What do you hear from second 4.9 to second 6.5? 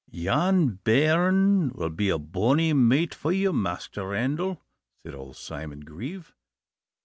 said old Simon Grieve.